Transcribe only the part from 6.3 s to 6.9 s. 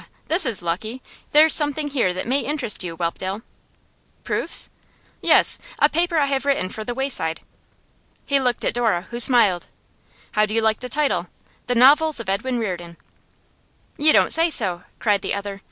written for